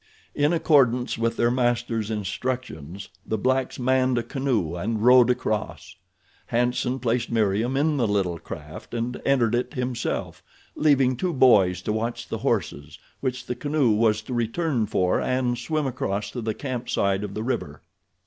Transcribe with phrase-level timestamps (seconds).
[0.33, 5.95] In accordance with their master's instructions the blacks manned a canoe and rowed across.
[6.47, 10.41] Hanson placed Meriem in the little craft and entered it himself,
[10.75, 15.55] leaving two boys to watch the horses, which the canoe was to return for and
[15.59, 17.83] swim across to the camp side of the river.